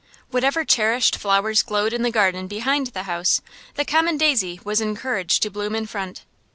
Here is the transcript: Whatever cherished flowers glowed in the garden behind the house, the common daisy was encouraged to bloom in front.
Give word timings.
Whatever 0.31 0.65
cherished 0.65 1.15
flowers 1.15 1.61
glowed 1.61 1.93
in 1.93 2.01
the 2.01 2.09
garden 2.09 2.47
behind 2.47 2.87
the 2.87 3.03
house, 3.03 3.39
the 3.75 3.85
common 3.85 4.17
daisy 4.17 4.59
was 4.63 4.81
encouraged 4.81 5.43
to 5.43 5.51
bloom 5.51 5.75
in 5.75 5.85
front. 5.85 6.23